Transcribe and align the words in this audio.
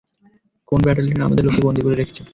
কোন 0.67 0.79
ব্যাটালিয়ন 0.83 1.21
আমাদের 1.21 1.45
লোককে 1.45 1.61
বন্দী 1.61 1.81
করে 1.81 1.95
রেখেছে? 1.95 2.21